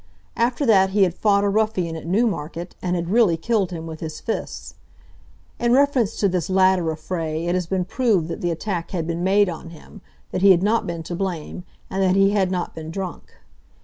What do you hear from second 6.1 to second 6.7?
to this